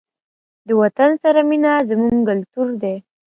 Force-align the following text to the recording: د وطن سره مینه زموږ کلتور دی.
د 0.67 0.69
وطن 0.81 1.11
سره 1.23 1.39
مینه 1.49 1.73
زموږ 1.89 2.15
کلتور 2.29 2.67
دی. 2.81 2.95